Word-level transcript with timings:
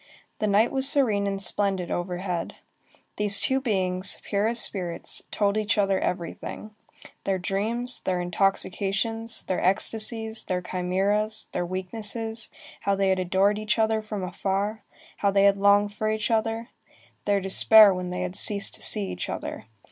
The 0.39 0.47
night 0.47 0.71
was 0.71 0.89
serene 0.89 1.27
and 1.27 1.39
splendid 1.39 1.91
overhead. 1.91 2.55
These 3.17 3.39
two 3.39 3.61
beings, 3.61 4.17
pure 4.23 4.47
as 4.47 4.57
spirits, 4.59 5.21
told 5.29 5.57
each 5.57 5.77
other 5.77 5.99
everything, 5.99 6.71
their 7.23 7.37
dreams, 7.37 7.99
their 7.99 8.19
intoxications, 8.19 9.43
their 9.43 9.63
ecstasies, 9.63 10.45
their 10.45 10.63
chimæras, 10.63 11.51
their 11.51 11.67
weaknesses, 11.67 12.49
how 12.79 12.95
they 12.95 13.09
had 13.09 13.19
adored 13.19 13.59
each 13.59 13.77
other 13.77 14.01
from 14.01 14.23
afar, 14.23 14.81
how 15.17 15.29
they 15.29 15.43
had 15.43 15.57
longed 15.59 15.93
for 15.93 16.09
each 16.09 16.31
other, 16.31 16.69
their 17.25 17.39
despair 17.39 17.93
when 17.93 18.09
they 18.09 18.21
had 18.23 18.35
ceased 18.35 18.73
to 18.73 18.81
see 18.81 19.03
each 19.05 19.29
other. 19.29 19.65